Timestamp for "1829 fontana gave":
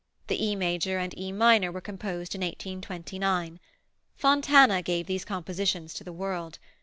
2.41-5.05